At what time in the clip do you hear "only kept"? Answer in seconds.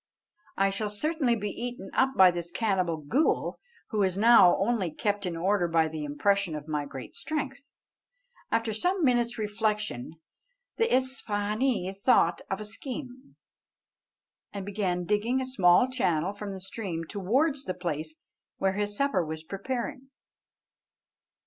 4.57-5.27